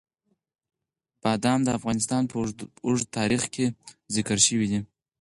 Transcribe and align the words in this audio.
بادام 1.23 1.59
د 1.63 1.69
افغانستان 1.77 2.23
په 2.31 2.35
اوږده 2.87 3.11
تاریخ 3.17 3.43
کې 3.53 3.65
ذکر 4.15 4.37
شوي 4.47 4.67
دي. 4.71 4.79